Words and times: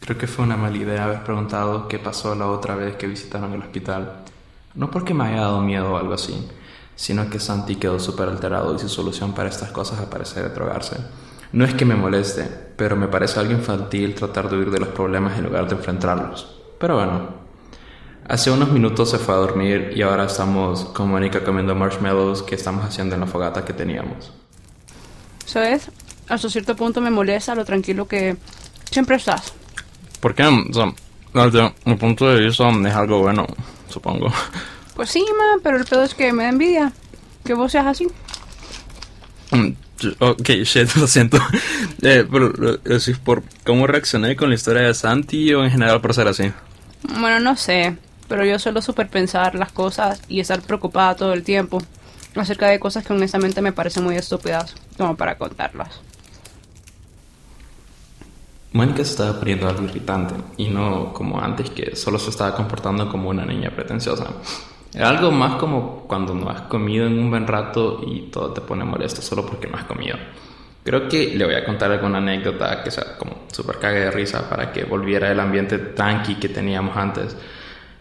Creo 0.00 0.16
que 0.16 0.26
fue 0.26 0.44
una 0.44 0.56
mala 0.56 0.76
idea 0.76 1.04
haber 1.04 1.22
preguntado 1.22 1.86
qué 1.86 1.98
pasó 1.98 2.34
la 2.34 2.46
otra 2.46 2.74
vez 2.74 2.96
que 2.96 3.06
visitaron 3.06 3.52
el 3.52 3.60
hospital. 3.60 4.24
No 4.74 4.90
porque 4.90 5.12
me 5.14 5.24
haya 5.24 5.42
dado 5.42 5.60
miedo 5.60 5.92
o 5.92 5.96
algo 5.98 6.14
así, 6.14 6.48
sino 6.96 7.28
que 7.28 7.38
Santi 7.38 7.76
quedó 7.76 8.00
súper 8.00 8.28
alterado 8.28 8.74
y 8.74 8.78
su 8.78 8.88
solución 8.88 9.34
para 9.34 9.50
estas 9.50 9.70
cosas 9.70 10.00
aparece 10.00 10.42
de 10.42 10.48
drogarse. 10.48 10.96
No 11.52 11.64
es 11.64 11.74
que 11.74 11.84
me 11.84 11.96
moleste, 11.96 12.44
pero 12.76 12.96
me 12.96 13.08
parece 13.08 13.40
algo 13.40 13.52
infantil 13.52 14.14
tratar 14.14 14.48
de 14.48 14.56
huir 14.56 14.70
de 14.70 14.80
los 14.80 14.88
problemas 14.88 15.36
en 15.36 15.44
lugar 15.44 15.68
de 15.68 15.74
enfrentarlos. 15.74 16.60
Pero 16.78 16.94
bueno, 16.94 17.28
hace 18.26 18.50
unos 18.50 18.70
minutos 18.70 19.10
se 19.10 19.18
fue 19.18 19.34
a 19.34 19.38
dormir 19.38 19.92
y 19.94 20.02
ahora 20.02 20.24
estamos 20.24 20.86
con 20.86 21.10
Mónica 21.10 21.44
comiendo 21.44 21.74
marshmallows 21.74 22.42
que 22.42 22.54
estamos 22.54 22.84
haciendo 22.84 23.16
en 23.16 23.20
la 23.20 23.26
fogata 23.26 23.64
que 23.64 23.74
teníamos. 23.74 24.32
¿Sabes? 25.44 25.90
Hasta 26.28 26.48
cierto 26.48 26.76
punto 26.76 27.00
me 27.00 27.10
molesta 27.10 27.54
lo 27.54 27.64
tranquilo 27.64 28.06
que 28.06 28.36
siempre 28.90 29.16
estás. 29.16 29.59
¿Por 30.20 30.34
qué? 30.34 30.44
O 30.44 30.72
sea, 30.72 30.92
desde 31.32 31.72
mi 31.84 31.94
punto 31.96 32.28
de 32.28 32.44
vista 32.44 32.68
es 32.68 32.94
algo 32.94 33.20
bueno, 33.20 33.46
supongo. 33.88 34.32
Pues 34.94 35.10
sí, 35.10 35.24
ma, 35.36 35.60
pero 35.62 35.78
el 35.78 35.84
pedo 35.84 36.04
es 36.04 36.14
que 36.14 36.32
me 36.32 36.42
da 36.44 36.48
envidia 36.50 36.92
que 37.44 37.54
vos 37.54 37.72
seas 37.72 37.86
así. 37.86 38.06
Mm, 39.50 39.72
Ok, 40.18 40.48
shit, 40.64 40.94
lo 40.96 41.06
siento. 41.06 41.38
Eh, 42.02 42.26
pero 42.30 42.50
decís 42.78 43.18
por 43.18 43.42
cómo 43.64 43.86
reaccioné 43.86 44.36
con 44.36 44.48
la 44.48 44.54
historia 44.54 44.82
de 44.82 44.94
Santi 44.94 45.52
o 45.54 45.64
en 45.64 45.70
general 45.70 46.00
por 46.00 46.14
ser 46.14 46.28
así. 46.28 46.52
Bueno, 47.02 47.40
no 47.40 47.56
sé, 47.56 47.96
pero 48.28 48.44
yo 48.44 48.58
suelo 48.58 48.82
superpensar 48.82 49.54
las 49.54 49.72
cosas 49.72 50.22
y 50.28 50.40
estar 50.40 50.60
preocupada 50.62 51.16
todo 51.16 51.32
el 51.32 51.42
tiempo 51.42 51.82
acerca 52.36 52.68
de 52.68 52.78
cosas 52.78 53.04
que 53.04 53.12
honestamente 53.12 53.60
me 53.60 53.72
parecen 53.72 54.04
muy 54.04 54.16
estúpidas 54.16 54.74
como 54.96 55.16
para 55.16 55.36
contarlas. 55.36 56.00
Mónica 58.72 59.04
se 59.04 59.10
estaba 59.10 59.38
poniendo 59.38 59.68
algo 59.68 59.82
irritante 59.84 60.34
y 60.56 60.68
no 60.68 61.12
como 61.12 61.40
antes 61.40 61.70
que 61.70 61.96
solo 61.96 62.18
se 62.20 62.30
estaba 62.30 62.54
comportando 62.54 63.08
como 63.08 63.28
una 63.28 63.44
niña 63.44 63.70
pretenciosa. 63.70 64.26
Era 64.94 65.08
algo 65.08 65.32
más 65.32 65.56
como 65.56 66.04
cuando 66.06 66.34
no 66.34 66.48
has 66.50 66.62
comido 66.62 67.06
en 67.06 67.18
un 67.18 67.30
buen 67.30 67.46
rato 67.48 68.00
y 68.06 68.30
todo 68.30 68.52
te 68.52 68.60
pone 68.60 68.84
molesto 68.84 69.22
solo 69.22 69.44
porque 69.44 69.66
no 69.66 69.76
has 69.76 69.84
comido. 69.84 70.16
Creo 70.84 71.08
que 71.08 71.34
le 71.36 71.44
voy 71.44 71.54
a 71.54 71.64
contar 71.64 71.90
alguna 71.90 72.18
anécdota 72.18 72.82
que 72.82 72.92
sea 72.92 73.16
como 73.18 73.42
súper 73.52 73.78
cague 73.78 74.00
de 74.00 74.10
risa 74.12 74.48
para 74.48 74.72
que 74.72 74.84
volviera 74.84 75.30
el 75.30 75.40
ambiente 75.40 75.78
tranqui 75.78 76.36
que 76.36 76.48
teníamos 76.48 76.96
antes. 76.96 77.36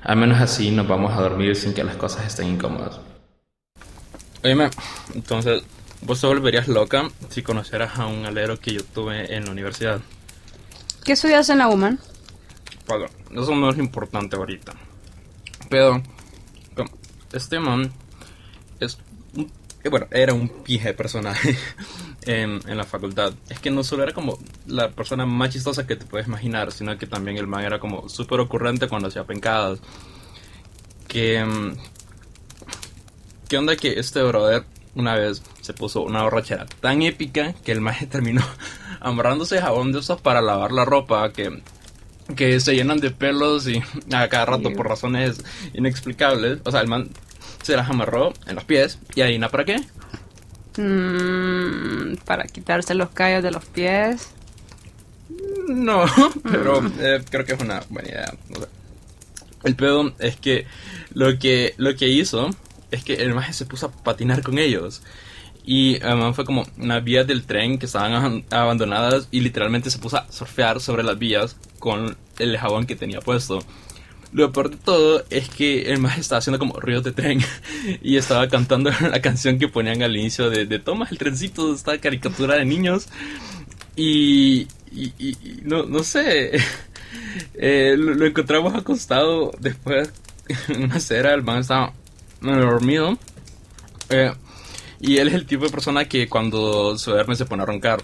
Al 0.03 0.17
menos 0.17 0.39
así 0.39 0.69
nos 0.69 0.87
vamos 0.87 1.17
a 1.17 1.21
dormir 1.21 1.55
sin 1.55 1.73
que 1.73 1.83
las 1.83 1.95
cosas 1.95 2.27
estén 2.27 2.47
incómodas. 2.47 2.99
Oye, 4.43 4.69
entonces, 5.13 5.63
¿vos 6.01 6.21
te 6.21 6.27
volverías 6.27 6.67
loca 6.67 7.09
si 7.27 7.41
conocieras 7.41 7.97
a 7.97 8.05
un 8.05 8.25
alero 8.25 8.59
que 8.59 8.71
yo 8.71 8.81
tuve 8.83 9.35
en 9.35 9.45
la 9.45 9.51
universidad? 9.51 9.99
¿Qué 11.03 11.14
estudias 11.14 11.50
en 11.50 11.59
la 11.59 11.67
UMAN? 11.69 12.00
Bueno, 12.88 13.05
eso 13.31 13.55
no 13.55 13.69
es 13.69 13.78
importante 13.78 14.36
ahorita. 14.36 14.73
Pero, 15.69 16.02
este 17.33 17.59
man 17.59 17.92
es 18.80 18.97
un- 19.36 19.52
eh, 19.83 19.89
bueno, 19.89 20.08
era 20.11 20.33
un 20.33 20.49
pije 20.64 20.93
personaje 20.93 21.55
en, 22.23 22.59
en 22.67 22.77
la 22.77 22.83
facultad. 22.83 23.33
Es 23.49 23.59
que 23.59 23.70
no 23.71 23.83
solo 23.83 24.04
era 24.04 24.14
como 24.14 24.38
la 24.65 24.89
persona 24.89 25.26
más 25.26 25.52
chistosa 25.52 25.86
que 25.88 25.95
te 25.95 26.05
puedes 26.05 26.27
imaginar, 26.27 26.71
sino 26.71 26.98
que 26.98 27.08
también 27.08 27.38
el 27.38 27.48
man 27.48 27.64
era 27.64 27.80
como 27.80 28.09
súper 28.09 28.39
ocurrente 28.39 28.88
cuando 28.88 29.08
hacía 29.08 29.23
pencadas. 29.26 29.80
Que... 31.08 31.43
mm, 31.43 31.73
¿Qué 33.48 33.58
onda 33.58 33.76
que 33.76 33.99
este 33.99 34.21
brother 34.21 34.64
una 34.95 35.15
vez 35.15 35.42
se 35.61 35.73
puso 35.73 36.02
una 36.02 36.21
borrachera 36.23 36.65
tan 36.82 37.02
épica 37.02 37.54
que 37.54 37.71
el 37.71 37.82
maje 37.82 38.05
terminó 38.08 38.43
amarrándose 38.99 39.61
jabón 39.61 39.92
de 39.92 39.99
esos 39.99 40.21
para 40.21 40.42
lavar 40.42 40.71
la 40.71 40.86
ropa 40.86 41.32
que, 41.32 41.61
que 42.36 42.60
se 42.60 42.76
llenan 42.76 42.99
de 42.99 43.11
pelos 43.11 43.67
y 43.67 43.82
a 44.14 44.27
cada 44.30 44.45
rato 44.45 44.73
por 44.73 44.87
razones 44.87 45.43
inexplicables? 45.73 46.60
O 46.65 46.71
sea, 46.71 46.82
el 46.82 46.87
man 46.87 47.09
se 47.64 47.76
las 47.76 47.89
amarró 47.89 48.33
en 48.48 48.55
los 48.55 48.64
pies 48.64 48.99
y 49.15 49.21
ahí, 49.21 49.39
¿para 49.39 49.65
qué? 49.65 49.83
Mm, 50.77 52.15
para 52.26 52.45
quitarse 52.45 52.93
los 52.93 53.09
callos 53.09 53.43
de 53.43 53.52
los 53.52 53.65
pies. 53.65 54.30
No, 55.67 56.05
pero 56.52 56.82
eh, 56.99 57.21
creo 57.30 57.45
que 57.45 57.54
es 57.54 57.61
una 57.61 57.83
buena 57.89 58.09
idea. 58.09 58.33
o 58.55 58.59
sea. 58.59 58.67
el 59.64 59.76
pedo 59.76 60.14
es 60.20 60.38
que 60.38 60.65
lo 61.14 61.38
que 61.38 61.73
lo 61.77 61.95
que 61.95 62.08
hizo 62.08 62.49
es 62.92 63.04
que 63.04 63.15
el 63.15 63.33
maje 63.33 63.54
se 63.54 63.65
puso 63.65 63.88
a 63.88 63.92
patinar 63.92 64.42
con 64.42 64.58
ellos. 64.58 65.02
Y 65.71 66.02
además 66.02 66.35
fue 66.35 66.45
como 66.45 66.65
unas 66.80 67.03
vías 67.03 67.27
del 67.27 67.43
tren 67.43 67.77
que 67.77 67.85
estaban 67.85 68.13
aban- 68.13 68.43
abandonadas 68.49 69.27
y 69.30 69.41
literalmente 69.41 69.91
se 69.91 69.99
puso 69.99 70.17
a 70.17 70.31
surfear 70.31 70.80
sobre 70.80 71.03
las 71.03 71.19
vías 71.19 71.57
con 71.77 72.17
el 72.39 72.57
jabón 72.57 72.87
que 72.87 72.95
tenía 72.95 73.19
puesto. 73.19 73.59
Lo 74.31 74.52
peor 74.52 74.71
de 74.71 74.77
todo 74.77 75.23
es 75.29 75.47
que 75.49 75.91
el 75.91 75.99
maje 76.05 76.21
estaba 76.21 76.39
haciendo 76.39 76.58
como 76.58 76.73
ruidos 76.79 77.03
de 77.03 77.11
tren 77.11 77.39
y 78.02 78.17
estaba 78.17 78.47
cantando 78.47 78.89
la 79.02 79.21
canción 79.21 79.59
que 79.59 79.67
ponían 79.67 80.02
al 80.02 80.15
inicio 80.17 80.49
de, 80.49 80.65
de 80.65 80.79
Tomas 80.79 81.11
el 81.11 81.19
trencito, 81.19 81.71
esta 81.71 81.99
caricatura 81.99 82.55
de 82.55 82.65
niños. 82.65 83.05
Y, 83.95 84.61
y, 84.91 85.13
y- 85.19 85.37
y 85.43 85.59
no, 85.65 85.83
no 85.83 86.03
sé, 86.03 86.52
eh, 87.53 87.95
lo, 87.95 88.15
lo 88.15 88.25
encontramos 88.25 88.73
acostado 88.73 89.52
después 89.59 90.11
en 90.69 90.85
una 90.85 90.95
acera, 90.95 91.35
el 91.35 91.43
man 91.43 91.59
estaba 91.59 91.93
dormido. 92.41 93.19
Eh, 94.09 94.31
y 94.99 95.17
él 95.17 95.30
es 95.30 95.33
el 95.33 95.45
tipo 95.45 95.65
de 95.65 95.71
persona 95.71 96.05
que 96.05 96.27
cuando 96.27 96.98
se 96.98 97.11
duerme 97.11 97.36
se 97.36 97.45
pone 97.45 97.64
a 97.64 97.65
roncar. 97.65 98.02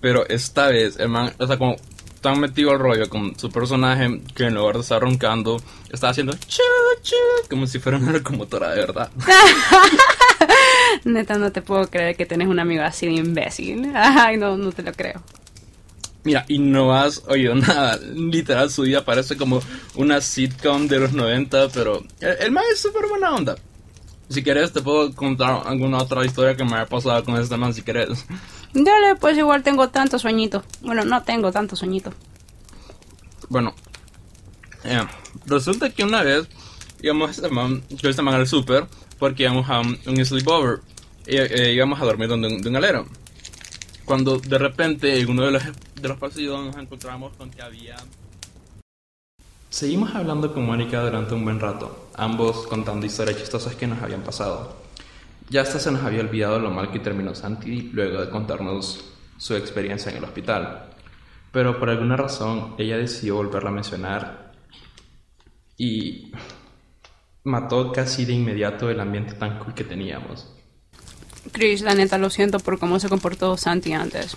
Pero 0.00 0.28
esta 0.28 0.68
vez, 0.68 0.98
el 0.98 1.08
man, 1.08 1.32
o 1.38 1.46
sea, 1.46 1.56
como 1.56 1.76
tan 2.20 2.38
metido 2.38 2.70
al 2.70 2.78
rollo 2.78 3.08
con 3.08 3.38
su 3.38 3.50
personaje 3.50 4.20
que 4.34 4.44
en 4.44 4.54
lugar 4.54 4.76
de 4.76 4.82
estar 4.82 5.00
roncando, 5.00 5.60
estaba 5.90 6.12
haciendo 6.12 6.32
chu 6.34 6.62
chu, 7.02 7.16
como 7.50 7.66
si 7.66 7.78
fuera 7.78 7.98
una 7.98 8.12
locomotora 8.12 8.70
de 8.70 8.80
verdad. 8.80 9.10
Neta, 11.04 11.36
no 11.38 11.50
te 11.50 11.62
puedo 11.62 11.88
creer 11.88 12.16
que 12.16 12.26
tenés 12.26 12.48
un 12.48 12.60
amigo 12.60 12.82
así 12.82 13.06
de 13.06 13.12
imbécil. 13.12 13.92
Ay, 13.94 14.36
no, 14.36 14.56
no 14.56 14.70
te 14.72 14.82
lo 14.82 14.92
creo. 14.92 15.22
Mira, 16.24 16.44
y 16.46 16.58
no 16.58 16.94
has 16.94 17.22
oído 17.26 17.54
nada. 17.54 17.98
Literal, 18.14 18.70
su 18.70 18.82
vida 18.82 19.04
parece 19.04 19.36
como 19.36 19.60
una 19.96 20.20
sitcom 20.20 20.86
de 20.86 21.00
los 21.00 21.12
90, 21.12 21.70
pero 21.70 22.04
el, 22.20 22.36
el 22.40 22.50
man 22.52 22.64
es 22.72 22.80
súper 22.80 23.08
buena 23.08 23.34
onda. 23.34 23.56
Si 24.32 24.42
quieres, 24.42 24.72
te 24.72 24.80
puedo 24.80 25.14
contar 25.14 25.62
alguna 25.66 25.98
otra 25.98 26.24
historia 26.24 26.56
que 26.56 26.64
me 26.64 26.74
haya 26.74 26.86
pasado 26.86 27.22
con 27.24 27.36
este 27.36 27.56
man, 27.56 27.74
si 27.74 27.82
quieres. 27.82 28.24
Dale, 28.72 29.16
pues 29.16 29.36
igual 29.36 29.62
tengo 29.62 29.88
tanto 29.90 30.18
sueñito. 30.18 30.64
Bueno, 30.80 31.04
no 31.04 31.22
tengo 31.22 31.52
tanto 31.52 31.76
sueñito. 31.76 32.12
Bueno, 33.50 33.74
eh, 34.84 35.06
resulta 35.44 35.90
que 35.90 36.04
una 36.04 36.22
vez 36.22 36.48
íbamos 37.02 37.28
a 37.28 37.32
este 37.32 37.48
man, 37.50 37.82
yo 37.90 38.08
este 38.08 38.22
man 38.22 38.34
al 38.34 38.46
super, 38.46 38.86
porque 39.18 39.42
íbamos 39.42 39.68
a 39.68 39.80
un, 39.80 39.98
un 40.06 40.24
sleepover. 40.24 40.80
Y, 41.26 41.36
eh, 41.36 41.74
íbamos 41.74 42.00
a 42.00 42.04
dormir 42.04 42.28
donde 42.28 42.48
un, 42.48 42.62
de 42.62 42.68
un 42.70 42.76
alero. 42.76 43.06
Cuando 44.06 44.38
de 44.38 44.58
repente 44.58 45.20
en 45.20 45.30
uno 45.30 45.44
de 45.44 45.50
los, 45.52 45.62
de 45.64 46.08
los 46.08 46.16
pasillos 46.16 46.64
nos 46.64 46.76
encontramos 46.76 47.32
con 47.36 47.50
que 47.50 47.60
había 47.60 47.96
Seguimos 49.72 50.14
hablando 50.14 50.52
con 50.52 50.66
Mónica 50.66 51.00
durante 51.02 51.32
un 51.32 51.44
buen 51.44 51.58
rato, 51.58 52.01
ambos 52.16 52.66
contando 52.66 53.06
historias 53.06 53.38
chistosas 53.38 53.74
que 53.74 53.86
nos 53.86 54.02
habían 54.02 54.22
pasado. 54.22 54.76
Ya 55.50 55.62
hasta 55.62 55.78
se 55.78 55.90
nos 55.90 56.02
había 56.02 56.20
olvidado 56.20 56.58
lo 56.58 56.70
mal 56.70 56.90
que 56.90 56.98
terminó 56.98 57.34
Santi 57.34 57.90
luego 57.92 58.20
de 58.20 58.30
contarnos 58.30 59.12
su 59.36 59.54
experiencia 59.54 60.10
en 60.10 60.18
el 60.18 60.24
hospital. 60.24 60.90
Pero 61.50 61.78
por 61.78 61.90
alguna 61.90 62.16
razón 62.16 62.74
ella 62.78 62.96
decidió 62.96 63.36
volverla 63.36 63.70
a 63.70 63.74
mencionar 63.74 64.52
y 65.76 66.32
mató 67.44 67.92
casi 67.92 68.24
de 68.24 68.32
inmediato 68.32 68.88
el 68.88 69.00
ambiente 69.00 69.34
tan 69.34 69.58
cool 69.58 69.74
que 69.74 69.84
teníamos. 69.84 70.48
Chris, 71.50 71.82
la 71.82 71.94
neta, 71.94 72.18
lo 72.18 72.30
siento 72.30 72.60
por 72.60 72.78
cómo 72.78 73.00
se 73.00 73.08
comportó 73.08 73.56
Santi 73.56 73.92
antes. 73.92 74.36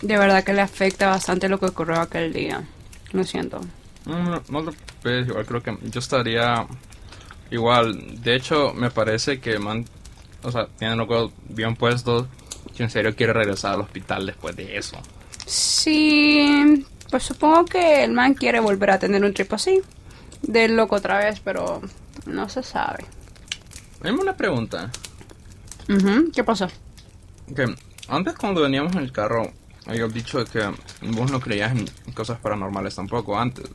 De 0.00 0.16
verdad 0.16 0.44
que 0.44 0.52
le 0.52 0.60
afecta 0.60 1.08
bastante 1.08 1.48
lo 1.48 1.58
que 1.58 1.66
ocurrió 1.66 2.00
aquel 2.00 2.32
día. 2.32 2.64
Lo 3.12 3.24
siento. 3.24 3.60
No, 4.04 4.42
no 4.48 4.64
te 4.64 4.72
preocupes, 4.72 5.28
igual 5.28 5.46
creo 5.46 5.62
que 5.62 5.78
yo 5.90 5.98
estaría 5.98 6.66
igual. 7.50 8.22
De 8.22 8.34
hecho, 8.34 8.72
me 8.74 8.90
parece 8.90 9.40
que 9.40 9.58
man, 9.58 9.84
o 10.42 10.50
sea, 10.50 10.66
tiene 10.78 10.96
los 10.96 11.30
bien 11.48 11.76
puestos. 11.76 12.26
Que 12.76 12.82
en 12.82 12.90
serio 12.90 13.16
quiere 13.16 13.32
regresar 13.32 13.72
al 13.72 13.80
hospital 13.80 14.26
después 14.26 14.54
de 14.54 14.76
eso. 14.76 14.98
Sí, 15.46 16.84
pues 17.10 17.22
supongo 17.22 17.64
que 17.64 18.04
el 18.04 18.12
man 18.12 18.34
quiere 18.34 18.60
volver 18.60 18.90
a 18.90 18.98
tener 18.98 19.24
un 19.24 19.32
trip 19.32 19.50
así. 19.54 19.80
De 20.42 20.68
loco 20.68 20.96
otra 20.96 21.18
vez, 21.18 21.40
pero 21.40 21.80
no 22.26 22.48
se 22.50 22.62
sabe. 22.62 23.06
Dime 24.02 24.20
una 24.20 24.36
pregunta. 24.36 24.90
¿Qué 26.34 26.44
pasó? 26.44 26.68
Que 27.54 27.74
antes 28.08 28.34
cuando 28.34 28.60
veníamos 28.60 28.92
en 28.94 28.98
el 28.98 29.12
carro, 29.12 29.50
habías 29.86 30.12
dicho 30.12 30.44
que 30.44 30.60
vos 31.00 31.30
no 31.30 31.40
creías 31.40 31.72
en 31.72 31.86
cosas 32.12 32.38
paranormales 32.40 32.94
tampoco 32.94 33.38
antes. 33.38 33.70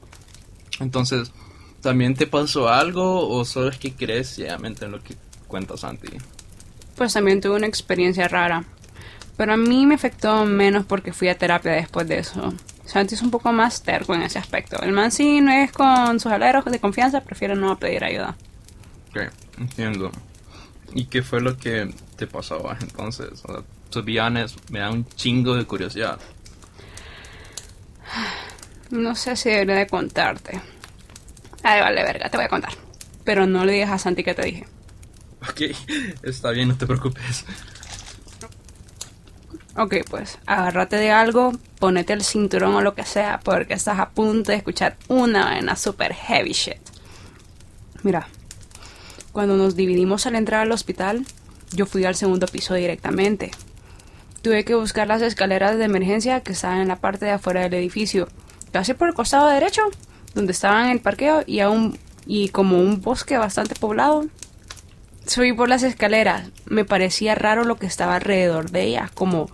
Entonces, 0.79 1.31
¿también 1.81 2.15
te 2.15 2.27
pasó 2.27 2.69
algo 2.69 3.27
o 3.27 3.45
solo 3.45 3.69
es 3.69 3.77
que 3.77 3.93
crees 3.93 4.35
ciegamente 4.35 4.85
en 4.85 4.91
lo 4.91 5.03
que 5.03 5.15
cuenta 5.47 5.77
Santi? 5.77 6.09
Pues 6.95 7.13
también 7.13 7.41
tuve 7.41 7.55
una 7.55 7.67
experiencia 7.67 8.27
rara. 8.27 8.63
Pero 9.37 9.53
a 9.53 9.57
mí 9.57 9.85
me 9.85 9.95
afectó 9.95 10.45
menos 10.45 10.85
porque 10.85 11.13
fui 11.13 11.27
a 11.27 11.37
terapia 11.37 11.71
después 11.71 12.07
de 12.07 12.19
eso. 12.19 12.53
Santi 12.85 13.15
es 13.15 13.21
un 13.21 13.31
poco 13.31 13.51
más 13.51 13.81
terco 13.81 14.13
en 14.13 14.21
ese 14.21 14.37
aspecto. 14.37 14.81
El 14.81 14.91
man 14.91 15.11
sí 15.11 15.41
no 15.41 15.51
es 15.51 15.71
con 15.71 16.19
sus 16.19 16.31
aleros 16.31 16.65
de 16.65 16.79
confianza, 16.79 17.21
prefiere 17.21 17.55
no 17.55 17.79
pedir 17.79 18.03
ayuda. 18.03 18.35
Ok, 19.09 19.31
entiendo. 19.57 20.11
¿Y 20.93 21.05
qué 21.05 21.23
fue 21.23 21.41
lo 21.41 21.57
que 21.57 21.93
te 22.17 22.27
pasó 22.27 22.69
entonces? 22.81 23.43
O 23.45 23.53
sea, 23.53 23.63
me 24.69 24.79
dan 24.79 24.93
un 24.93 25.05
chingo 25.15 25.55
de 25.55 25.65
curiosidad. 25.65 26.19
No 28.91 29.15
sé 29.15 29.37
si 29.37 29.49
debería 29.49 29.75
de 29.75 29.87
contarte. 29.87 30.59
Ay, 31.63 31.81
vale, 31.81 32.03
verga, 32.03 32.29
te 32.29 32.37
voy 32.37 32.45
a 32.45 32.49
contar. 32.49 32.73
Pero 33.23 33.45
no 33.45 33.65
le 33.65 33.73
digas 33.73 33.91
a 33.91 33.97
Santi 33.97 34.23
que 34.23 34.33
te 34.33 34.43
dije. 34.43 34.67
Ok, 35.49 35.61
está 36.23 36.51
bien, 36.51 36.69
no 36.69 36.77
te 36.77 36.85
preocupes. 36.85 37.45
Ok, 39.77 39.95
pues 40.09 40.37
agárrate 40.45 40.97
de 40.97 41.11
algo, 41.11 41.53
ponete 41.79 42.13
el 42.13 42.23
cinturón 42.23 42.75
o 42.75 42.81
lo 42.81 42.93
que 42.93 43.05
sea, 43.05 43.39
porque 43.39 43.73
estás 43.73 43.99
a 43.99 44.09
punto 44.09 44.51
de 44.51 44.57
escuchar 44.57 44.97
una 45.07 45.45
vaina 45.45 45.75
super 45.75 46.13
heavy 46.13 46.51
shit. 46.51 46.81
Mira, 48.03 48.27
cuando 49.31 49.55
nos 49.55 49.75
dividimos 49.75 50.25
al 50.25 50.35
entrar 50.35 50.61
al 50.61 50.71
hospital, 50.73 51.25
yo 51.71 51.85
fui 51.85 52.03
al 52.03 52.15
segundo 52.15 52.47
piso 52.47 52.73
directamente. 52.73 53.51
Tuve 54.41 54.65
que 54.65 54.75
buscar 54.75 55.07
las 55.07 55.21
escaleras 55.21 55.77
de 55.77 55.85
emergencia 55.85 56.41
que 56.41 56.51
estaban 56.51 56.81
en 56.81 56.89
la 56.89 56.97
parte 56.97 57.25
de 57.25 57.31
afuera 57.31 57.61
del 57.61 57.75
edificio, 57.75 58.27
casi 58.73 58.93
por 58.93 59.07
el 59.07 59.13
costado 59.13 59.47
derecho, 59.47 59.83
donde 60.33 60.51
estaban 60.51 60.89
el 60.89 61.01
parqueo 61.01 61.43
y 61.45 61.59
aún 61.59 61.97
y 62.25 62.49
como 62.49 62.79
un 62.79 63.01
bosque 63.01 63.37
bastante 63.37 63.75
poblado. 63.75 64.25
Subí 65.25 65.53
por 65.53 65.69
las 65.69 65.83
escaleras. 65.83 66.49
Me 66.65 66.85
parecía 66.85 67.35
raro 67.35 67.63
lo 67.63 67.77
que 67.77 67.85
estaba 67.85 68.15
alrededor 68.15 68.71
de 68.71 68.83
ellas, 68.83 69.11
como 69.11 69.49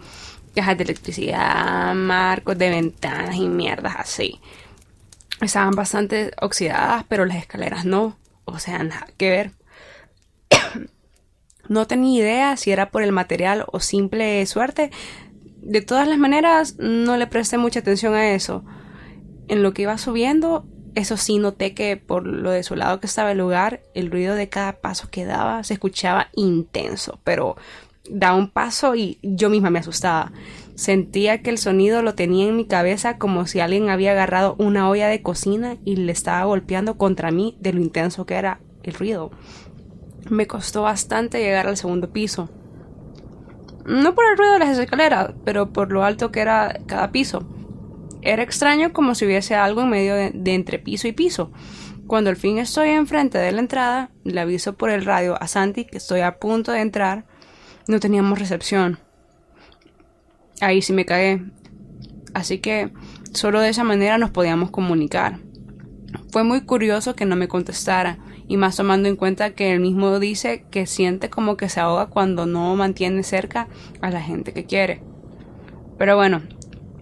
cajas 0.56 0.78
de 0.78 0.84
electricidad, 0.86 1.94
marcos 1.94 2.58
de 2.58 2.70
ventanas 2.70 3.36
y 3.36 3.48
mierdas 3.48 3.96
así. 3.98 4.40
Estaban 5.42 5.76
bastante 5.76 6.32
oxidadas, 6.42 7.06
pero 7.08 7.26
las 7.26 7.38
escaleras 7.38 7.86
no. 7.86 8.18
O 8.46 8.60
sea, 8.60 8.80
nada 8.84 9.08
que 9.18 9.30
ver. 9.30 9.52
no 11.68 11.86
tenía 11.86 12.22
idea 12.22 12.58
si 12.58 12.72
era 12.72 12.90
por 12.90 13.04
el 13.04 13.12
material 13.12 13.66
o 13.68 13.80
simple 13.80 14.46
suerte. 14.46 14.90
De 15.62 15.82
todas 15.82 16.08
las 16.08 16.18
maneras, 16.18 16.76
no 16.80 17.18
le 17.18 17.28
presté 17.28 17.58
mucha 17.58 17.82
atención 17.82 18.16
a 18.16 18.32
eso. 18.32 18.64
En 19.48 19.64
lo 19.64 19.74
que 19.74 19.84
iba 19.84 19.98
subiendo, 19.98 20.66
eso 20.96 21.16
sí, 21.16 21.38
noté 21.38 21.74
que 21.74 21.96
por 21.98 22.26
lo 22.26 22.52
desolado 22.52 23.00
que 23.00 23.08
estaba 23.08 23.32
el 23.32 23.38
lugar, 23.38 23.82
el 23.94 24.12
ruido 24.12 24.36
de 24.36 24.50
cada 24.50 24.74
paso 24.74 25.10
que 25.10 25.26
daba 25.26 25.64
se 25.64 25.74
escuchaba 25.74 26.30
intenso, 26.34 27.20
pero 27.24 27.56
daba 28.10 28.38
un 28.38 28.50
paso 28.50 28.96
y 28.96 29.20
yo 29.22 29.50
misma 29.50 29.70
me 29.70 29.80
asustaba. 29.80 30.32
Sentía 30.76 31.42
que 31.42 31.50
el 31.50 31.58
sonido 31.58 32.02
lo 32.02 32.16
tenía 32.16 32.48
en 32.48 32.56
mi 32.56 32.66
cabeza 32.66 33.18
como 33.18 33.48
si 33.48 33.60
alguien 33.60 33.90
había 33.90 34.12
agarrado 34.12 34.56
una 34.58 34.90
olla 34.90 35.08
de 35.08 35.22
cocina 35.22 35.78
y 35.86 35.96
le 35.96 36.12
estaba 36.12 36.46
golpeando 36.46 36.98
contra 36.98 37.32
mí 37.32 37.58
de 37.60 37.74
lo 37.74 37.82
intenso 37.82 38.26
que 38.26 38.36
era 38.36 38.60
el 38.84 38.94
ruido. 38.94 39.32
Me 40.30 40.48
costó 40.48 40.84
bastante 40.84 41.40
llegar 41.40 41.68
al 41.68 41.78
segundo 41.78 42.10
piso. 42.10 42.50
No 43.86 44.14
por 44.14 44.26
el 44.26 44.38
ruido 44.38 44.54
de 44.54 44.60
las 44.60 44.78
escaleras, 44.78 45.32
pero 45.46 45.72
por 45.72 45.92
lo 45.92 46.04
alto 46.04 46.32
que 46.32 46.42
era 46.42 46.80
cada 46.86 47.12
piso. 47.12 47.48
Era 48.22 48.44
extraño 48.44 48.94
como 48.94 49.16
si 49.16 49.26
hubiese 49.26 49.56
algo 49.56 49.82
en 49.82 49.90
medio 49.90 50.16
de, 50.16 50.54
entre 50.54 50.80
piso 50.80 51.08
y 51.08 51.12
piso. 51.12 51.52
Cuando 52.08 52.30
al 52.30 52.36
fin 52.36 52.58
estoy 52.58 52.90
enfrente 52.90 53.38
de 53.38 53.52
la 53.52 53.60
entrada, 53.60 54.12
le 54.24 54.40
aviso 54.40 54.78
por 54.78 54.90
el 54.90 55.06
radio 55.06 55.42
a 55.42 55.48
Santi 55.48 55.86
que 55.86 55.98
estoy 55.98 56.22
a 56.22 56.40
punto 56.40 56.72
de 56.72 56.82
entrar. 56.82 57.26
No 57.88 58.00
teníamos 58.00 58.40
recepción. 58.40 59.00
Ahí 60.62 60.82
sí 60.82 60.94
me 60.94 61.06
cagué. 61.06 61.44
Así 62.34 62.60
que 62.60 62.92
solo 63.34 63.60
de 63.60 63.70
esa 63.70 63.84
manera 63.84 64.18
nos 64.18 64.32
podíamos 64.32 64.72
comunicar. 64.72 65.40
Fue 66.32 66.44
muy 66.44 66.62
curioso 66.62 67.16
que 67.16 67.26
no 67.26 67.36
me 67.36 67.48
contestara, 67.48 68.20
y 68.48 68.58
más 68.58 68.78
tomando 68.78 69.10
en 69.10 69.16
cuenta 69.16 69.52
que 69.52 69.74
él 69.74 69.80
mismo 69.80 70.20
dice 70.20 70.66
que 70.72 70.86
siente 70.86 71.30
como 71.30 71.58
que 71.58 71.70
se 71.70 71.80
ahoga 71.80 72.08
cuando 72.08 72.46
no 72.46 72.76
mantiene 72.76 73.24
cerca 73.24 73.68
a 74.02 74.10
la 74.10 74.22
gente 74.22 74.54
que 74.54 74.66
quiere. 74.66 75.02
Pero 75.98 76.16
bueno, 76.16 76.44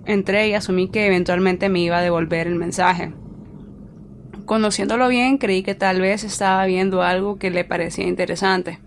Entré 0.05 0.49
y 0.49 0.53
asumí 0.53 0.87
que 0.87 1.07
eventualmente 1.07 1.69
me 1.69 1.79
iba 1.79 1.97
a 1.97 2.01
devolver 2.01 2.47
el 2.47 2.55
mensaje. 2.55 3.11
Conociéndolo 4.45 5.07
bien, 5.07 5.39
creí 5.39 5.63
que 5.63 5.73
tal 5.73 6.01
vez 6.01 6.23
estaba 6.23 6.65
viendo 6.65 7.01
algo 7.01 7.39
que 7.39 7.49
le 7.49 7.63
parecía 7.63 8.05
interesante. 8.05 8.79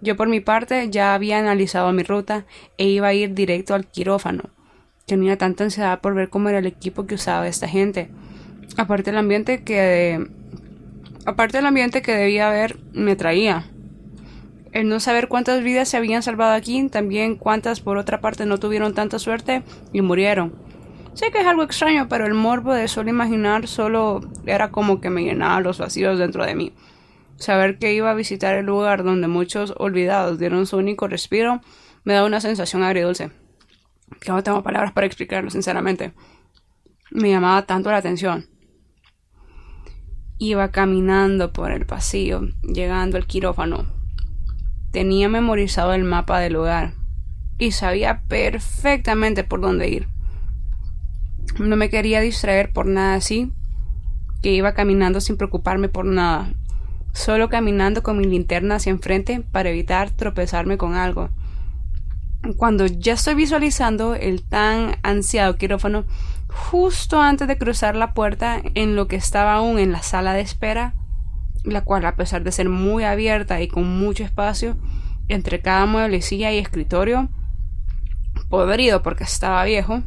Yo 0.00 0.16
por 0.16 0.28
mi 0.28 0.40
parte 0.40 0.90
ya 0.90 1.14
había 1.14 1.38
analizado 1.38 1.92
mi 1.92 2.02
ruta 2.02 2.44
e 2.76 2.88
iba 2.88 3.08
a 3.08 3.14
ir 3.14 3.34
directo 3.34 3.74
al 3.74 3.86
quirófano. 3.86 4.50
Tenía 5.06 5.38
tanta 5.38 5.64
ansiedad 5.64 6.00
por 6.00 6.14
ver 6.14 6.28
cómo 6.28 6.48
era 6.48 6.58
el 6.58 6.66
equipo 6.66 7.06
que 7.06 7.14
usaba 7.14 7.46
esta 7.46 7.68
gente. 7.68 8.08
Aparte 8.76 9.10
del 9.10 9.18
ambiente 9.18 9.62
que 9.62 10.26
aparte 11.24 11.58
del 11.58 11.66
ambiente 11.66 12.02
que 12.02 12.14
debía 12.14 12.48
haber 12.48 12.78
me 12.92 13.14
traía 13.14 13.66
el 14.74 14.88
no 14.88 14.98
saber 14.98 15.28
cuántas 15.28 15.62
vidas 15.62 15.88
se 15.88 15.96
habían 15.96 16.24
salvado 16.24 16.52
aquí, 16.52 16.88
también 16.88 17.36
cuántas 17.36 17.80
por 17.80 17.96
otra 17.96 18.20
parte 18.20 18.44
no 18.44 18.58
tuvieron 18.58 18.92
tanta 18.92 19.20
suerte 19.20 19.62
y 19.92 20.02
murieron. 20.02 20.52
Sé 21.14 21.30
que 21.30 21.38
es 21.38 21.46
algo 21.46 21.62
extraño, 21.62 22.08
pero 22.08 22.26
el 22.26 22.34
morbo 22.34 22.74
de 22.74 22.88
solo 22.88 23.08
imaginar 23.08 23.68
solo 23.68 24.20
era 24.46 24.72
como 24.72 25.00
que 25.00 25.10
me 25.10 25.22
llenaba 25.22 25.60
los 25.60 25.78
vacíos 25.78 26.18
dentro 26.18 26.44
de 26.44 26.56
mí. 26.56 26.72
Saber 27.36 27.78
que 27.78 27.94
iba 27.94 28.10
a 28.10 28.14
visitar 28.14 28.56
el 28.56 28.66
lugar 28.66 29.04
donde 29.04 29.28
muchos 29.28 29.72
olvidados 29.76 30.40
dieron 30.40 30.66
su 30.66 30.76
único 30.76 31.06
respiro 31.06 31.60
me 32.02 32.14
da 32.14 32.24
una 32.24 32.40
sensación 32.40 32.82
agridulce. 32.82 33.30
Que 34.20 34.32
no 34.32 34.42
tengo 34.42 34.64
palabras 34.64 34.92
para 34.92 35.06
explicarlo, 35.06 35.50
sinceramente. 35.50 36.12
Me 37.12 37.30
llamaba 37.30 37.64
tanto 37.64 37.92
la 37.92 37.98
atención. 37.98 38.46
Iba 40.38 40.72
caminando 40.72 41.52
por 41.52 41.70
el 41.70 41.86
pasillo, 41.86 42.42
llegando 42.62 43.16
al 43.16 43.26
quirófano, 43.26 43.86
Tenía 44.94 45.28
memorizado 45.28 45.92
el 45.92 46.04
mapa 46.04 46.38
del 46.38 46.52
lugar 46.52 46.94
y 47.58 47.72
sabía 47.72 48.22
perfectamente 48.28 49.42
por 49.42 49.60
dónde 49.60 49.88
ir. 49.88 50.08
No 51.58 51.74
me 51.74 51.90
quería 51.90 52.20
distraer 52.20 52.72
por 52.72 52.86
nada 52.86 53.16
así, 53.16 53.50
que 54.40 54.52
iba 54.52 54.72
caminando 54.72 55.20
sin 55.20 55.36
preocuparme 55.36 55.88
por 55.88 56.04
nada, 56.04 56.52
solo 57.12 57.48
caminando 57.48 58.04
con 58.04 58.18
mi 58.18 58.24
linterna 58.24 58.76
hacia 58.76 58.90
enfrente 58.90 59.40
para 59.40 59.70
evitar 59.70 60.12
tropezarme 60.12 60.78
con 60.78 60.94
algo. 60.94 61.28
Cuando 62.56 62.86
ya 62.86 63.14
estoy 63.14 63.34
visualizando 63.34 64.14
el 64.14 64.44
tan 64.44 64.94
ansiado 65.02 65.56
quirófano, 65.56 66.04
justo 66.46 67.20
antes 67.20 67.48
de 67.48 67.58
cruzar 67.58 67.96
la 67.96 68.14
puerta 68.14 68.62
en 68.76 68.94
lo 68.94 69.08
que 69.08 69.16
estaba 69.16 69.54
aún 69.54 69.80
en 69.80 69.90
la 69.90 70.02
sala 70.04 70.34
de 70.34 70.42
espera, 70.42 70.94
la 71.64 71.82
cual 71.82 72.04
a 72.06 72.14
pesar 72.14 72.44
de 72.44 72.52
ser 72.52 72.68
muy 72.68 73.04
abierta 73.04 73.60
y 73.60 73.68
con 73.68 73.98
mucho 73.98 74.22
espacio 74.22 74.76
entre 75.28 75.60
cada 75.60 75.86
mueblecilla 75.86 76.52
y 76.52 76.58
escritorio, 76.58 77.28
podrido 78.48 79.02
porque 79.02 79.24
estaba 79.24 79.64
viejo, 79.64 80.02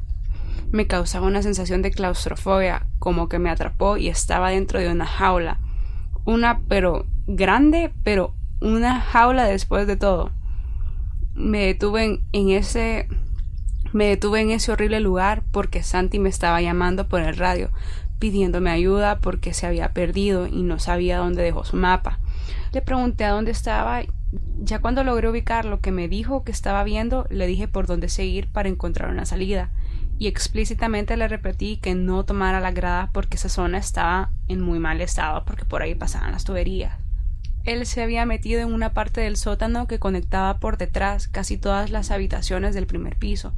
me 0.71 0.87
causaba 0.87 1.27
una 1.27 1.41
sensación 1.41 1.81
de 1.81 1.91
claustrofobia, 1.91 2.85
como 2.99 3.29
que 3.29 3.39
me 3.39 3.49
atrapó 3.49 3.97
y 3.97 4.09
estaba 4.09 4.49
dentro 4.49 4.79
de 4.79 4.91
una 4.91 5.05
jaula. 5.05 5.59
Una 6.25 6.61
pero 6.67 7.05
grande, 7.25 7.91
pero 8.03 8.33
una 8.61 8.99
jaula 8.99 9.45
después 9.45 9.87
de 9.87 9.95
todo. 9.95 10.31
Me 11.33 11.65
detuve 11.65 12.03
en, 12.03 12.23
en 12.33 12.49
ese 12.49 13.07
me 13.93 14.07
detuve 14.07 14.41
en 14.41 14.51
ese 14.51 14.71
horrible 14.71 14.99
lugar 14.99 15.43
porque 15.51 15.81
Santi 15.81 16.19
me 16.19 16.27
estaba 16.27 16.61
llamando 16.61 17.07
por 17.07 17.21
el 17.21 17.37
radio, 17.37 17.71
pidiéndome 18.19 18.71
ayuda 18.71 19.19
porque 19.19 19.53
se 19.53 19.67
había 19.67 19.93
perdido 19.93 20.47
y 20.47 20.63
no 20.63 20.79
sabía 20.79 21.17
dónde 21.17 21.43
dejó 21.43 21.63
su 21.63 21.75
mapa. 21.75 22.19
Le 22.73 22.81
pregunté 22.81 23.25
a 23.25 23.31
dónde 23.31 23.51
estaba. 23.51 24.01
Ya 24.59 24.79
cuando 24.79 25.03
logré 25.03 25.29
ubicar 25.29 25.65
lo 25.65 25.79
que 25.79 25.91
me 25.91 26.07
dijo 26.07 26.43
que 26.43 26.51
estaba 26.51 26.83
viendo, 26.83 27.25
le 27.29 27.47
dije 27.47 27.67
por 27.67 27.87
dónde 27.87 28.09
seguir 28.09 28.47
para 28.47 28.69
encontrar 28.69 29.09
una 29.09 29.25
salida. 29.25 29.71
Y 30.19 30.27
explícitamente 30.27 31.15
le 31.15 31.27
repetí 31.27 31.77
que 31.77 31.95
no 31.95 32.25
tomara 32.25 32.59
la 32.59 32.71
grada 32.71 33.09
porque 33.13 33.37
esa 33.37 33.49
zona 33.49 33.77
estaba 33.77 34.31
en 34.47 34.61
muy 34.61 34.79
mal 34.79 34.99
estado 34.99 35.45
porque 35.45 35.65
por 35.65 35.81
ahí 35.81 35.95
pasaban 35.95 36.31
las 36.31 36.43
tuberías. 36.43 36.97
Él 37.63 37.85
se 37.85 38.01
había 38.01 38.25
metido 38.25 38.61
en 38.61 38.73
una 38.73 38.93
parte 38.93 39.21
del 39.21 39.35
sótano 39.35 39.87
que 39.87 39.99
conectaba 39.99 40.57
por 40.59 40.77
detrás 40.77 41.27
casi 41.27 41.57
todas 41.57 41.89
las 41.89 42.11
habitaciones 42.11 42.73
del 42.73 42.87
primer 42.87 43.17
piso. 43.17 43.53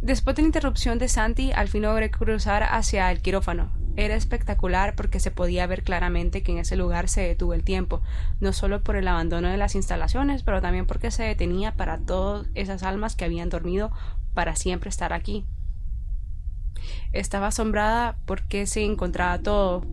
Después 0.00 0.36
de 0.36 0.42
la 0.42 0.48
interrupción 0.48 0.98
de 0.98 1.08
Santi, 1.08 1.52
al 1.52 1.68
fin 1.68 1.82
logré 1.82 2.10
cruzar 2.10 2.64
hacia 2.64 3.10
el 3.10 3.22
quirófano. 3.22 3.70
Era 3.96 4.16
espectacular 4.16 4.96
porque 4.96 5.20
se 5.20 5.30
podía 5.30 5.66
ver 5.68 5.84
claramente 5.84 6.42
que 6.42 6.52
en 6.52 6.58
ese 6.58 6.74
lugar 6.74 7.08
se 7.08 7.20
detuvo 7.20 7.54
el 7.54 7.62
tiempo, 7.62 8.02
no 8.40 8.52
solo 8.52 8.82
por 8.82 8.96
el 8.96 9.06
abandono 9.06 9.48
de 9.48 9.56
las 9.56 9.76
instalaciones, 9.76 10.42
pero 10.42 10.60
también 10.60 10.86
porque 10.86 11.12
se 11.12 11.22
detenía 11.22 11.76
para 11.76 11.98
todas 11.98 12.48
esas 12.54 12.82
almas 12.82 13.14
que 13.14 13.24
habían 13.24 13.50
dormido 13.50 13.92
para 14.34 14.56
siempre 14.56 14.90
estar 14.90 15.12
aquí. 15.12 15.46
Estaba 17.12 17.48
asombrada 17.48 18.16
porque 18.26 18.66
se 18.66 18.84
encontraba 18.84 19.38
todo, 19.38 19.84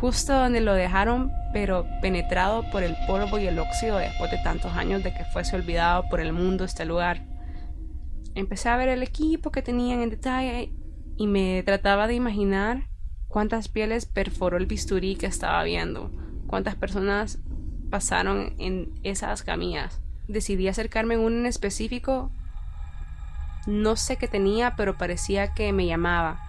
justo 0.00 0.34
donde 0.34 0.60
lo 0.60 0.74
dejaron, 0.74 1.32
pero 1.54 1.86
penetrado 2.02 2.70
por 2.70 2.82
el 2.82 2.94
polvo 3.06 3.38
y 3.38 3.46
el 3.46 3.58
óxido 3.58 3.96
después 3.96 4.30
de 4.30 4.38
tantos 4.44 4.72
años 4.72 5.02
de 5.02 5.14
que 5.14 5.24
fuese 5.32 5.56
olvidado 5.56 6.04
por 6.10 6.20
el 6.20 6.34
mundo 6.34 6.64
este 6.64 6.84
lugar. 6.84 7.24
Empecé 8.34 8.68
a 8.68 8.76
ver 8.76 8.90
el 8.90 9.02
equipo 9.02 9.50
que 9.50 9.62
tenían 9.62 10.02
en 10.02 10.10
detalle 10.10 10.72
y 11.16 11.26
me 11.26 11.62
trataba 11.64 12.06
de 12.06 12.14
imaginar 12.14 12.89
cuántas 13.30 13.68
pieles 13.68 14.06
perforó 14.06 14.56
el 14.58 14.66
bisturí 14.66 15.14
que 15.14 15.26
estaba 15.26 15.62
viendo, 15.62 16.10
cuántas 16.48 16.74
personas 16.74 17.38
pasaron 17.88 18.54
en 18.58 18.92
esas 19.04 19.42
camillas. 19.42 20.00
Decidí 20.28 20.68
acercarme 20.68 21.14
en 21.14 21.20
un 21.20 21.46
específico. 21.46 22.30
No 23.66 23.96
sé 23.96 24.16
qué 24.16 24.26
tenía, 24.26 24.74
pero 24.76 24.98
parecía 24.98 25.54
que 25.54 25.72
me 25.72 25.86
llamaba. 25.86 26.40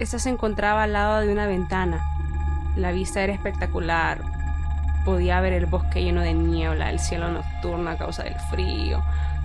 Esta 0.00 0.18
se 0.18 0.28
encontraba 0.28 0.82
al 0.82 0.92
lado 0.92 1.20
de 1.20 1.32
una 1.32 1.46
ventana. 1.46 2.04
La 2.76 2.90
vista 2.90 3.22
era 3.22 3.32
espectacular. 3.32 4.22
Podía 5.04 5.40
ver 5.40 5.52
el 5.52 5.66
bosque 5.66 6.02
lleno 6.02 6.22
de 6.22 6.34
niebla, 6.34 6.90
el 6.90 6.98
cielo 6.98 7.30
nocturno 7.30 7.90
a 7.90 7.96
causa 7.96 8.24
del 8.24 8.36
frío. 8.50 9.02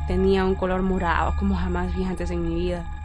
Tenía 0.07 0.43
un 0.43 0.55
color 0.55 0.81
morado 0.81 1.35
como 1.37 1.55
jamás 1.55 1.95
vi 1.95 2.03
antes 2.03 2.31
en 2.31 2.47
mi 2.47 2.55
vida 2.55 2.96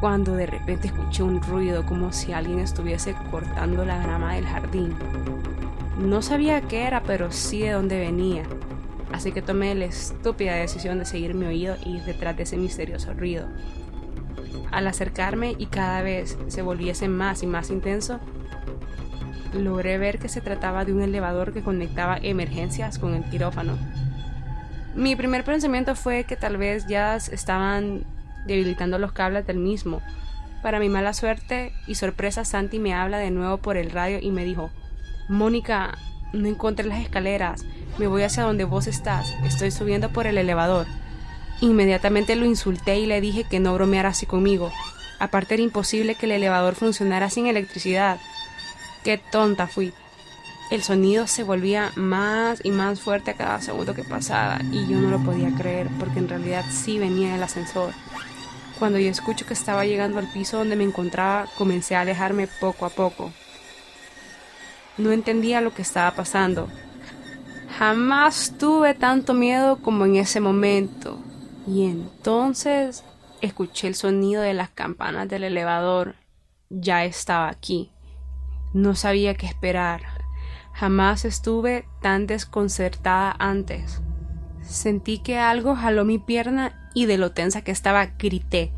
cuando 0.00 0.34
de 0.34 0.46
repente 0.46 0.88
escuché 0.88 1.22
un 1.22 1.42
ruido 1.42 1.84
como 1.84 2.12
si 2.12 2.32
alguien 2.32 2.60
estuviese 2.60 3.14
cortando 3.30 3.84
la 3.84 3.98
grama 4.02 4.34
del 4.34 4.46
jardín. 4.46 4.94
No 5.98 6.22
sabía 6.22 6.60
qué 6.62 6.84
era, 6.84 7.02
pero 7.02 7.32
sí 7.32 7.60
de 7.60 7.72
dónde 7.72 7.98
venía, 7.98 8.44
así 9.12 9.32
que 9.32 9.42
tomé 9.42 9.74
la 9.74 9.86
estúpida 9.86 10.54
decisión 10.54 10.98
de 10.98 11.04
seguir 11.04 11.34
mi 11.34 11.46
oído 11.46 11.76
y 11.84 11.96
ir 11.96 12.02
detrás 12.04 12.36
de 12.36 12.44
ese 12.44 12.56
misterioso 12.56 13.12
ruido. 13.14 13.48
Al 14.70 14.86
acercarme 14.86 15.56
y 15.58 15.66
cada 15.66 16.02
vez 16.02 16.38
se 16.46 16.62
volviese 16.62 17.08
más 17.08 17.42
y 17.42 17.46
más 17.46 17.70
intenso, 17.70 18.20
logré 19.52 19.98
ver 19.98 20.18
que 20.18 20.28
se 20.28 20.40
trataba 20.40 20.84
de 20.84 20.92
un 20.92 21.02
elevador 21.02 21.52
que 21.52 21.62
conectaba 21.62 22.18
emergencias 22.22 22.98
con 22.98 23.14
el 23.14 23.24
quirófano. 23.24 23.76
Mi 24.94 25.16
primer 25.16 25.42
pensamiento 25.44 25.96
fue 25.96 26.24
que 26.24 26.36
tal 26.36 26.56
vez 26.56 26.86
ya 26.86 27.16
estaban 27.16 28.04
debilitando 28.46 28.98
los 28.98 29.12
cables 29.12 29.46
del 29.46 29.58
mismo. 29.58 30.02
Para 30.62 30.80
mi 30.80 30.88
mala 30.88 31.12
suerte 31.12 31.72
y 31.86 31.94
sorpresa, 31.94 32.44
Santi 32.44 32.78
me 32.78 32.94
habla 32.94 33.18
de 33.18 33.30
nuevo 33.30 33.58
por 33.58 33.76
el 33.76 33.90
radio 33.90 34.18
y 34.20 34.30
me 34.30 34.44
dijo, 34.44 34.70
Mónica, 35.28 35.96
no 36.32 36.48
encontré 36.48 36.86
las 36.86 37.00
escaleras, 37.00 37.64
me 37.98 38.06
voy 38.06 38.22
hacia 38.22 38.42
donde 38.42 38.64
vos 38.64 38.86
estás, 38.86 39.34
estoy 39.44 39.70
subiendo 39.70 40.10
por 40.10 40.26
el 40.26 40.38
elevador. 40.38 40.86
Inmediatamente 41.60 42.36
lo 42.36 42.44
insulté 42.44 42.98
y 42.98 43.06
le 43.06 43.20
dije 43.20 43.44
que 43.44 43.60
no 43.60 43.74
bromeara 43.74 44.10
así 44.10 44.26
conmigo. 44.26 44.72
Aparte 45.18 45.54
era 45.54 45.62
imposible 45.62 46.14
que 46.14 46.26
el 46.26 46.32
elevador 46.32 46.74
funcionara 46.74 47.30
sin 47.30 47.46
electricidad. 47.46 48.18
Qué 49.02 49.18
tonta 49.18 49.66
fui. 49.66 49.92
El 50.70 50.82
sonido 50.82 51.26
se 51.26 51.44
volvía 51.44 51.92
más 51.96 52.60
y 52.62 52.70
más 52.70 53.00
fuerte 53.00 53.30
a 53.30 53.36
cada 53.36 53.60
segundo 53.62 53.94
que 53.94 54.04
pasaba 54.04 54.58
y 54.70 54.86
yo 54.86 55.00
no 55.00 55.08
lo 55.08 55.18
podía 55.20 55.50
creer 55.54 55.88
porque 55.98 56.18
en 56.18 56.28
realidad 56.28 56.64
sí 56.70 56.98
venía 56.98 57.34
el 57.34 57.42
ascensor. 57.42 57.94
Cuando 58.78 58.98
yo 58.98 59.10
escucho 59.10 59.46
que 59.46 59.54
estaba 59.54 59.86
llegando 59.86 60.18
al 60.18 60.30
piso 60.30 60.58
donde 60.58 60.76
me 60.76 60.84
encontraba, 60.84 61.46
comencé 61.56 61.96
a 61.96 62.02
alejarme 62.02 62.48
poco 62.60 62.84
a 62.84 62.90
poco. 62.90 63.32
No 64.98 65.10
entendía 65.10 65.62
lo 65.62 65.72
que 65.72 65.82
estaba 65.82 66.10
pasando. 66.10 66.68
Jamás 67.78 68.54
tuve 68.58 68.92
tanto 68.92 69.32
miedo 69.32 69.78
como 69.78 70.04
en 70.04 70.16
ese 70.16 70.38
momento. 70.38 71.18
Y 71.66 71.86
entonces 71.86 73.04
escuché 73.40 73.88
el 73.88 73.94
sonido 73.94 74.42
de 74.42 74.52
las 74.52 74.68
campanas 74.68 75.28
del 75.28 75.44
elevador. 75.44 76.16
Ya 76.68 77.04
estaba 77.04 77.48
aquí. 77.48 77.90
No 78.74 78.94
sabía 78.94 79.34
qué 79.34 79.46
esperar. 79.46 80.17
Jamás 80.78 81.24
estuve 81.24 81.88
tan 82.00 82.28
desconcertada 82.28 83.34
antes. 83.40 84.00
Sentí 84.62 85.18
que 85.18 85.36
algo 85.36 85.74
jaló 85.74 86.04
mi 86.04 86.20
pierna 86.20 86.88
y 86.94 87.06
de 87.06 87.18
lo 87.18 87.32
tensa 87.32 87.62
que 87.62 87.72
estaba 87.72 88.06
grité. 88.16 88.70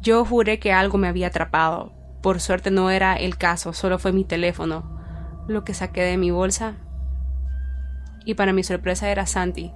Yo 0.00 0.24
juré 0.24 0.60
que 0.60 0.72
algo 0.72 0.98
me 0.98 1.08
había 1.08 1.26
atrapado. 1.26 1.92
Por 2.22 2.38
suerte 2.38 2.70
no 2.70 2.90
era 2.90 3.16
el 3.16 3.36
caso, 3.38 3.72
solo 3.72 3.98
fue 3.98 4.12
mi 4.12 4.22
teléfono, 4.22 4.84
lo 5.48 5.64
que 5.64 5.74
saqué 5.74 6.02
de 6.02 6.16
mi 6.16 6.30
bolsa. 6.30 6.76
Y 8.24 8.34
para 8.34 8.52
mi 8.52 8.62
sorpresa 8.62 9.08
era 9.08 9.26
Santi. 9.26 9.72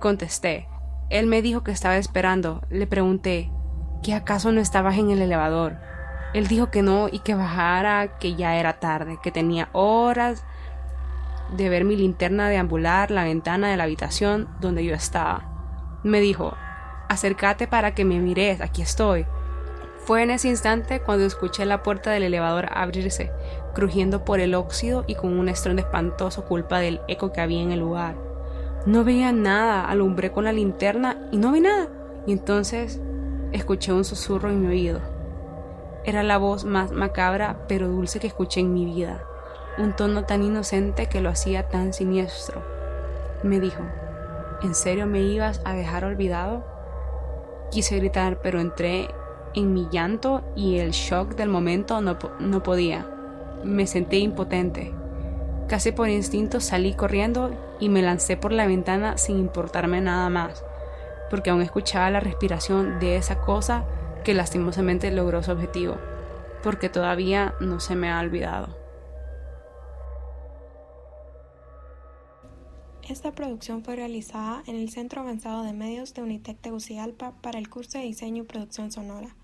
Contesté. 0.00 0.68
Él 1.08 1.26
me 1.26 1.40
dijo 1.40 1.64
que 1.64 1.72
estaba 1.72 1.96
esperando. 1.96 2.60
Le 2.68 2.86
pregunté, 2.86 3.50
¿que 4.02 4.12
acaso 4.12 4.52
no 4.52 4.60
estabas 4.60 4.98
en 4.98 5.08
el 5.08 5.22
elevador? 5.22 5.78
Él 6.34 6.48
dijo 6.48 6.70
que 6.70 6.82
no 6.82 7.08
y 7.10 7.20
que 7.20 7.34
bajara, 7.34 8.18
que 8.18 8.34
ya 8.34 8.56
era 8.56 8.74
tarde, 8.74 9.18
que 9.22 9.32
tenía 9.32 9.70
horas 9.72 10.44
de 11.56 11.68
ver 11.68 11.84
mi 11.84 11.96
linterna 11.96 12.48
deambular 12.48 13.10
la 13.10 13.24
ventana 13.24 13.70
de 13.70 13.76
la 13.76 13.84
habitación 13.84 14.48
donde 14.60 14.84
yo 14.84 14.94
estaba. 14.94 15.44
Me 16.02 16.20
dijo, 16.20 16.54
acércate 17.08 17.66
para 17.66 17.94
que 17.94 18.04
me 18.04 18.18
mires, 18.20 18.60
aquí 18.60 18.82
estoy. 18.82 19.26
Fue 20.04 20.22
en 20.22 20.30
ese 20.30 20.48
instante 20.48 21.00
cuando 21.00 21.24
escuché 21.26 21.66
la 21.66 21.82
puerta 21.82 22.10
del 22.10 22.22
elevador 22.22 22.68
abrirse, 22.72 23.30
crujiendo 23.74 24.24
por 24.24 24.40
el 24.40 24.54
óxido 24.54 25.04
y 25.06 25.14
con 25.14 25.38
un 25.38 25.48
estruendo 25.48 25.82
espantoso 25.82 26.44
culpa 26.44 26.78
del 26.78 27.00
eco 27.08 27.32
que 27.32 27.40
había 27.40 27.62
en 27.62 27.72
el 27.72 27.80
lugar. 27.80 28.16
No 28.86 29.04
veía 29.04 29.32
nada, 29.32 29.84
alumbré 29.84 30.30
con 30.30 30.44
la 30.44 30.52
linterna 30.52 31.28
y 31.30 31.36
no 31.36 31.52
vi 31.52 31.60
nada. 31.60 31.88
Y 32.26 32.32
entonces 32.32 33.00
escuché 33.52 33.92
un 33.92 34.04
susurro 34.04 34.48
en 34.48 34.62
mi 34.62 34.68
oído. 34.68 35.00
Era 36.04 36.22
la 36.22 36.38
voz 36.38 36.64
más 36.64 36.92
macabra 36.92 37.66
pero 37.68 37.88
dulce 37.88 38.20
que 38.20 38.28
escuché 38.28 38.60
en 38.60 38.72
mi 38.72 38.86
vida 38.86 39.24
un 39.78 39.94
tono 39.94 40.24
tan 40.24 40.42
inocente 40.42 41.06
que 41.06 41.20
lo 41.20 41.30
hacía 41.30 41.68
tan 41.68 41.92
siniestro. 41.92 42.62
Me 43.42 43.60
dijo, 43.60 43.82
¿en 44.62 44.74
serio 44.74 45.06
me 45.06 45.22
ibas 45.22 45.60
a 45.64 45.74
dejar 45.74 46.04
olvidado? 46.04 46.64
Quise 47.70 47.96
gritar, 47.96 48.40
pero 48.42 48.60
entré 48.60 49.08
en 49.54 49.72
mi 49.72 49.88
llanto 49.90 50.42
y 50.56 50.78
el 50.78 50.90
shock 50.90 51.34
del 51.34 51.48
momento 51.48 52.00
no, 52.00 52.18
no 52.40 52.62
podía. 52.62 53.06
Me 53.64 53.86
sentí 53.86 54.18
impotente. 54.18 54.92
Casi 55.68 55.92
por 55.92 56.08
instinto 56.08 56.60
salí 56.60 56.94
corriendo 56.94 57.50
y 57.78 57.88
me 57.88 58.02
lancé 58.02 58.36
por 58.36 58.52
la 58.52 58.66
ventana 58.66 59.18
sin 59.18 59.38
importarme 59.38 60.00
nada 60.00 60.28
más, 60.30 60.64
porque 61.30 61.50
aún 61.50 61.62
escuchaba 61.62 62.10
la 62.10 62.20
respiración 62.20 62.98
de 62.98 63.16
esa 63.16 63.40
cosa 63.40 63.84
que 64.24 64.34
lastimosamente 64.34 65.10
logró 65.10 65.42
su 65.42 65.52
objetivo, 65.52 65.96
porque 66.62 66.88
todavía 66.88 67.54
no 67.60 67.80
se 67.80 67.96
me 67.96 68.10
ha 68.10 68.18
olvidado. 68.20 68.77
Esta 73.08 73.34
producción 73.34 73.82
fue 73.82 73.96
realizada 73.96 74.62
en 74.66 74.76
el 74.76 74.90
Centro 74.90 75.22
Avanzado 75.22 75.62
de 75.62 75.72
Medios 75.72 76.12
de 76.12 76.20
Unitec 76.20 76.58
Tegucigalpa 76.58 77.32
para 77.40 77.58
el 77.58 77.70
curso 77.70 77.96
de 77.96 78.04
Diseño 78.04 78.42
y 78.42 78.46
Producción 78.46 78.92
Sonora, 78.92 79.34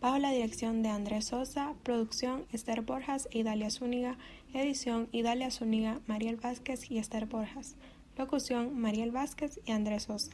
bajo 0.00 0.18
la 0.18 0.32
dirección 0.32 0.82
de 0.82 0.88
Andrés 0.88 1.26
Sosa, 1.26 1.74
producción 1.84 2.44
Esther 2.50 2.80
Borjas 2.80 3.28
y 3.30 3.44
Dalia 3.44 3.70
Zúñiga, 3.70 4.18
edición 4.54 5.08
Idalia 5.12 5.52
Zúñiga, 5.52 6.00
Mariel 6.08 6.34
Vázquez 6.34 6.90
y 6.90 6.98
Esther 6.98 7.26
Borjas, 7.26 7.76
locución 8.18 8.76
Mariel 8.80 9.12
Vázquez 9.12 9.60
y 9.64 9.70
Andrés 9.70 10.02
Sosa. 10.02 10.32